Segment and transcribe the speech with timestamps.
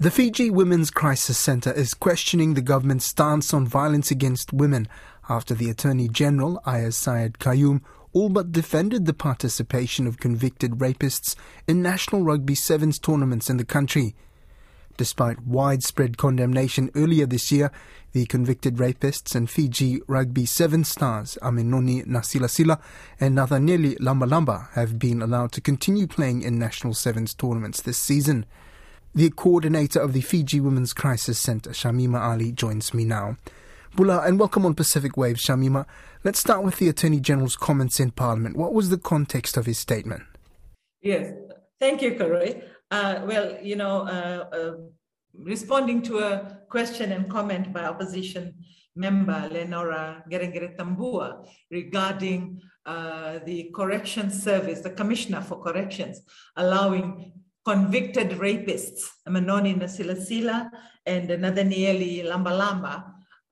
[0.00, 4.86] The Fiji Women's Crisis Center is questioning the government's stance on violence against women
[5.28, 7.80] after the Attorney General, Aiyaz Sayed-Khaiyum,
[8.12, 11.34] all but defended the participation of convicted rapists
[11.66, 14.14] in National Rugby Sevens tournaments in the country.
[14.96, 17.72] Despite widespread condemnation earlier this year,
[18.12, 22.80] the convicted rapists and Fiji Rugby Seven stars Aminoni Nasilasila
[23.18, 28.46] and Nathanieli Lambalamba have been allowed to continue playing in National Sevens tournaments this season.
[29.14, 33.36] The coordinator of the Fiji Women's Crisis Center, Shamima Ali, joins me now.
[33.96, 35.86] Bula, and welcome on Pacific Waves, Shamima.
[36.24, 38.56] Let's start with the Attorney General's comments in Parliament.
[38.56, 40.24] What was the context of his statement?
[41.00, 41.32] Yes,
[41.80, 42.62] thank you, Koroi.
[42.90, 44.72] Uh, well, you know, uh, uh,
[45.34, 48.54] responding to a question and comment by opposition
[48.94, 56.20] member Lenora Qereqeretabua regarding uh, the corrections service, the commissioner for corrections,
[56.56, 57.32] allowing
[57.68, 60.70] convicted rapists, Manoni Nasilasila
[61.04, 62.94] and Nathanieli Lambalamba,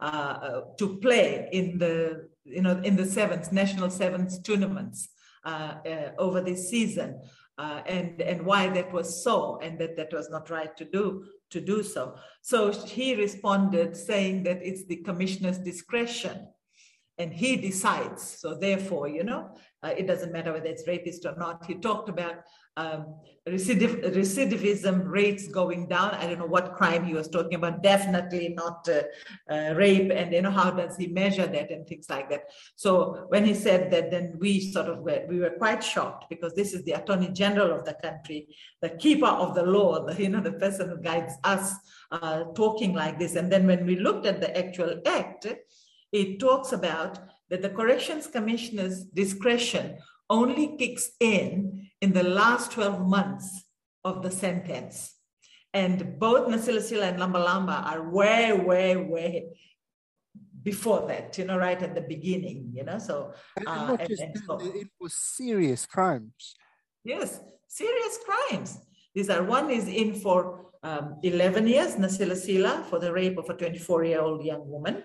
[0.00, 5.08] uh, uh, to play in the you know in the sevens national sevens tournaments
[5.44, 7.20] uh, uh over this season,
[7.58, 11.24] uh, and and why that was so, and that that was not right to do
[11.50, 12.02] to do so.
[12.42, 16.48] So he responded saying that it's the commissioner's discretion
[17.18, 18.22] and he decides.
[18.22, 19.50] So therefore, you know,
[19.82, 21.64] uh, it doesn't matter whether it's rapist or not.
[21.64, 22.36] He talked about
[22.76, 23.14] um,
[23.48, 26.10] recidiv- recidivism rates going down.
[26.14, 27.82] I don't know what crime he was talking about.
[27.82, 29.02] Definitely not uh,
[29.50, 30.10] uh, rape.
[30.12, 32.50] And you know how does he measure that and things like that.
[32.74, 36.54] So when he said that, then we sort of were, we were quite shocked because
[36.54, 38.48] this is the Attorney General of the country,
[38.82, 41.74] the keeper of the law, the, you know the person who guides us,
[42.12, 43.36] uh, talking like this.
[43.36, 45.46] And then when we looked at the actual act
[46.16, 47.18] it talks about
[47.50, 49.98] that the corrections commissioner's discretion
[50.30, 53.64] only kicks in in the last 12 months
[54.02, 55.14] of the sentence.
[55.74, 59.44] And both Nasilasila and Lambalamba are way, way, way
[60.62, 62.98] before that, you know, right at the beginning, you know.
[62.98, 63.34] So,
[63.66, 66.56] uh, and, and so it was serious crimes.
[67.04, 68.78] Yes, serious crimes.
[69.14, 73.54] These are one is in for um, 11 years, Nasilasila, for the rape of a
[73.54, 75.04] 24 year old young woman.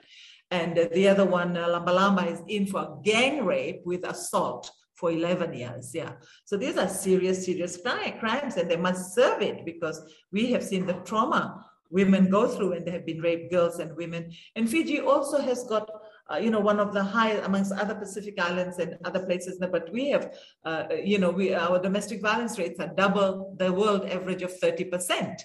[0.52, 5.54] And the other one, uh, Lambalamba, is in for gang rape with assault for 11
[5.54, 5.92] years.
[5.96, 6.12] Yeah.
[6.46, 7.78] So these are serious, serious
[8.20, 10.02] crimes, and they must serve it because
[10.32, 13.96] we have seen the trauma women go through when they have been raped, girls and
[13.98, 14.32] women.
[14.56, 15.90] And Fiji also has got
[16.32, 19.58] uh, you know, one of the high amongst other Pacific islands and other places.
[19.60, 20.34] But we have,
[20.64, 24.86] uh, you know, we our domestic violence rates are double the world average of 30
[24.86, 25.44] percent.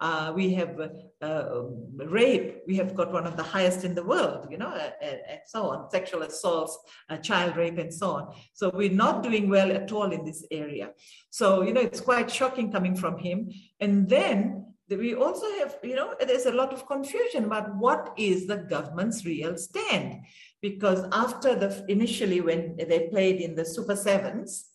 [0.00, 0.78] Uh, we have
[1.22, 1.62] uh,
[1.96, 2.62] rape.
[2.68, 4.72] We have got one of the highest in the world, you know,
[5.02, 6.78] and, and so on, sexual assaults,
[7.10, 8.34] uh, child rape, and so on.
[8.52, 10.90] So we're not doing well at all in this area.
[11.30, 13.50] So, you know, it's quite shocking coming from him.
[13.80, 18.46] And then we also have, you know, there's a lot of confusion about what is
[18.46, 20.20] the government's real stand.
[20.62, 24.66] Because after the initially, when they played in the Super Sevens,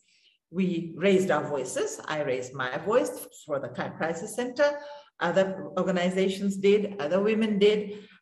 [0.52, 2.00] we raised our voices.
[2.06, 4.78] I raised my voice for the Crisis Center
[5.24, 7.80] other organizations did, other women did.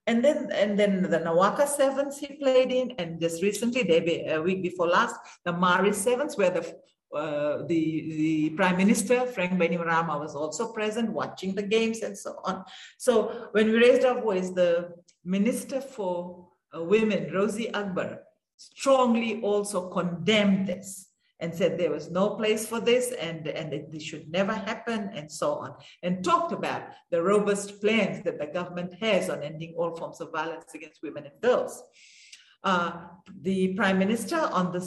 [0.07, 3.81] And then, and then the Nawaka Sevens he played in, and just recently,
[4.28, 6.63] a week before last, the Marist Sevens, where the
[7.13, 7.84] uh, the,
[8.22, 12.63] the Prime Minister, Frank Bainimarama, was also present watching the games and so on.
[12.97, 14.94] So when we raised our voice, the
[15.25, 18.22] Minister for uh, Women, Rosie Akbar,
[18.56, 21.10] strongly also condemned this
[21.41, 25.09] and said there was no place for this and, and it, this should never happen
[25.13, 29.74] and so on, and talked about the robust plans that the government has on ending
[29.78, 31.84] all forms of violence against women and girls.
[32.63, 32.91] Uh,
[33.41, 34.79] the Prime Minister on the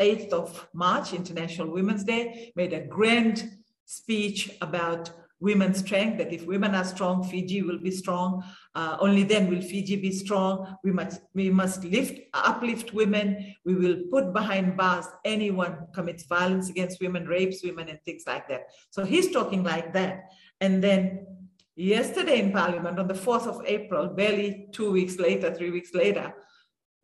[0.00, 5.10] 8th of March, International Women's Day, made a grand speech about
[5.44, 8.42] women's strength, that if women are strong, Fiji will be strong.
[8.74, 10.76] Uh, only then will Fiji be strong.
[10.82, 13.54] We must, we must lift, uplift women.
[13.64, 18.24] We will put behind bars anyone who commits violence against women, rapes women, and things
[18.26, 18.62] like that.
[18.90, 20.30] So he's talking like that.
[20.60, 21.26] And then
[21.76, 26.32] yesterday in Parliament, on the 4th of April, barely two weeks later, three weeks later,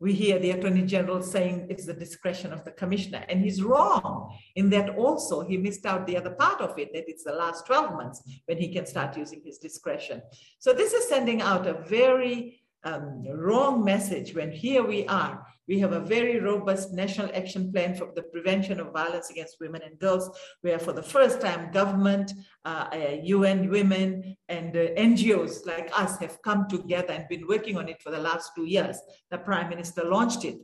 [0.01, 3.23] we hear the Attorney General saying it's the discretion of the Commissioner.
[3.29, 7.07] And he's wrong in that also he missed out the other part of it, that
[7.07, 10.23] it's the last 12 months when he can start using his discretion.
[10.57, 15.45] So this is sending out a very um, wrong message when here we are.
[15.67, 19.81] We have a very robust national action plan for the prevention of violence against women
[19.83, 20.29] and girls,
[20.61, 22.33] where for the first time government,
[22.65, 27.77] uh, uh, UN Women, and uh, NGOs like us have come together and been working
[27.77, 28.97] on it for the last two years.
[29.29, 30.57] The Prime Minister launched it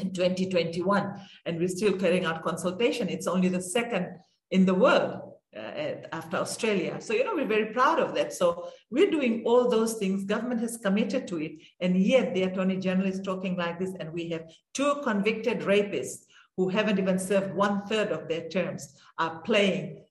[0.00, 3.08] in 2021, and we're still carrying out consultation.
[3.08, 4.06] It's only the second
[4.50, 6.98] in the world uh, Uh, after Australia.
[6.98, 8.32] So, you know, we're very proud of that.
[8.32, 10.24] So, we're doing all those things.
[10.24, 11.52] Government has committed to it.
[11.78, 13.92] And yet, the Attorney General is talking like this.
[14.00, 16.24] And we have two convicted rapists
[16.56, 20.02] who haven't even served one third of their terms are playing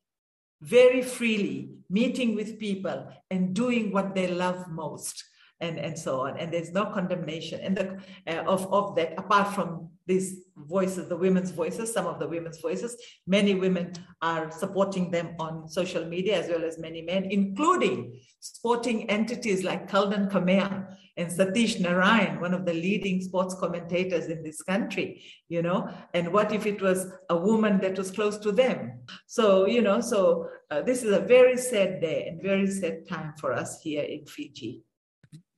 [0.62, 5.24] very freely, meeting with people and doing what they love most
[5.62, 6.38] and, and so on.
[6.38, 7.98] And there's no condemnation the,
[8.28, 12.60] uh, of, of that, apart from these voices, the women's voices, some of the women's
[12.60, 12.98] voices.
[13.28, 19.10] Many women are supporting them on social media as well as many men, including sporting
[19.10, 24.62] entities like Kaldan Kamea and Satish Narayan, one of the leading sports commentators in this
[24.64, 25.90] country, you know.
[26.14, 29.02] And what if it was a woman that was close to them?
[29.28, 33.34] So, you know, so uh, this is a very sad day and very sad time
[33.38, 34.84] for us here in Fiji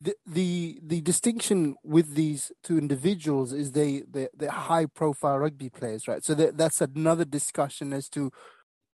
[0.03, 5.69] the the the distinction with these two individuals is they they they're high profile rugby
[5.69, 6.23] players, right?
[6.23, 8.31] So that, that's another discussion as to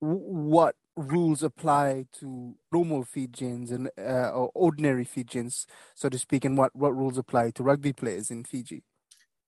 [0.00, 6.58] what rules apply to normal Fijians and uh, or ordinary Fijians, so to speak, and
[6.58, 8.82] what what rules apply to rugby players in Fiji.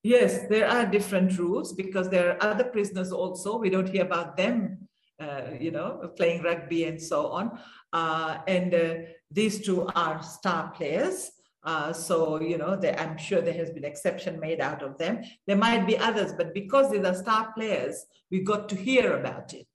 [0.04, 3.58] Yes, there are different rules because there are other prisoners also.
[3.58, 4.87] We don't hear about them,
[5.19, 7.58] uh, you know, playing rugby and so on.
[7.93, 8.94] Uh, and uh,
[9.28, 11.32] these two are star players.
[11.64, 15.22] Uh, so, you know, I'm sure there has been exception made out of them.
[15.46, 19.52] There might be others, but because these are star players, we got to hear about
[19.55, 19.69] it.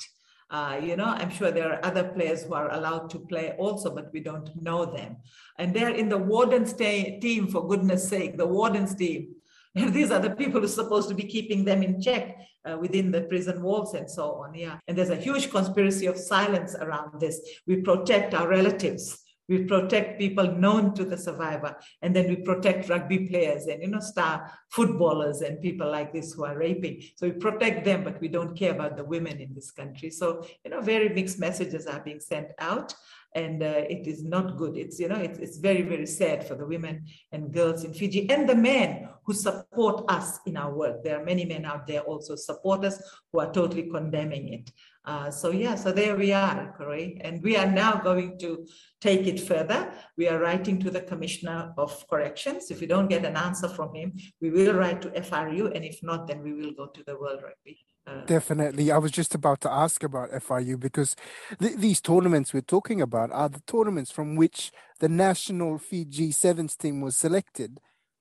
[0.49, 3.93] Uh, you know, I'm sure there are other players who are allowed to play also,
[3.93, 5.17] but we don't know them.
[5.57, 9.29] And they're in the Wardens team, for goodness sake, the Wardens team.
[9.75, 12.77] And these are the people who are supposed to be keeping them in check uh,
[12.79, 14.53] within the prison walls and so on.
[14.53, 14.77] Yeah.
[14.87, 17.41] And there's a huge conspiracy of silence around this.
[17.65, 22.89] We protect our relatives we protect people known to the survivor and then we protect
[22.89, 27.01] rugby players and you know star footballers and people like this who are raping.
[27.15, 30.09] So we protect them but we don't care about the women in this country.
[30.09, 32.93] So you know very mixed messages are being sent out
[33.35, 36.55] and uh, it is not good it's you know it's, it's very very sad for
[36.55, 41.03] the women and girls in fiji and the men who support us in our work
[41.03, 43.01] there are many men out there also support us
[43.31, 44.71] who are totally condemning it
[45.05, 48.65] uh, so yeah, so there we are, Koroi, and we are now going to
[49.01, 49.91] take it further.
[50.17, 52.71] We are writing to the Commissioner of Corrections.
[52.71, 56.01] If we don't get an answer from him, we will write to FRU, and if
[56.03, 57.85] not, then we will go to the World Rugby.
[58.05, 58.91] Uh, Definitely.
[58.91, 61.15] I was just about to ask about FRU because
[61.59, 66.75] th- these tournaments we're talking about are the tournaments from which the national Fiji Sevens
[66.75, 67.79] team was selected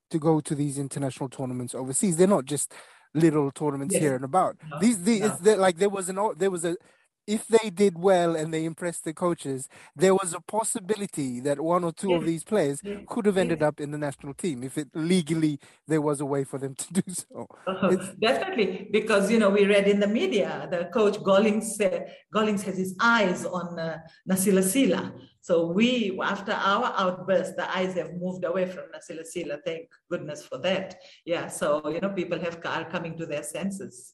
[0.09, 2.15] to go to these international tournaments overseas.
[2.15, 2.73] They're not just
[3.13, 4.01] little tournaments yes.
[4.01, 4.57] here and about.
[4.69, 5.55] No, these, these no.
[5.55, 6.77] like there was an there was a
[7.27, 11.83] if they did well and they impressed the coaches, there was a possibility that one
[11.83, 14.89] or two of these players could have ended up in the national team if it
[14.93, 17.47] legally there was a way for them to do so.
[17.67, 21.99] Uh, definitely, because you know we read in the media the coach Gollings uh,
[22.33, 23.99] Gollings has his eyes on uh,
[24.29, 29.57] Nasilasila so we, after our outburst, the eyes have moved away from Nasilasila.
[29.65, 30.95] Thank goodness for that.
[31.25, 31.47] Yeah.
[31.47, 34.09] So you know, people have are coming to their senses.